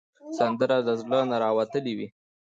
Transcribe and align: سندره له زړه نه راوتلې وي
سندره 0.37 0.77
له 0.87 0.93
زړه 1.01 1.19
نه 1.29 1.35
راوتلې 1.43 1.93
وي 1.97 2.07